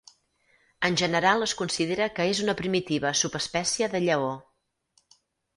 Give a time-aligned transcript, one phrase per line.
[0.87, 4.33] En general es considera que és una primitiva subespècie de lleó.